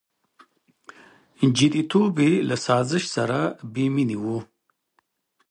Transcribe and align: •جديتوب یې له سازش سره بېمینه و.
•جديتوب 1.57 2.13
یې 2.25 2.31
له 2.49 2.55
سازش 2.65 3.03
سره 3.15 3.39
بېمینه 3.73 4.17
و. 4.23 4.25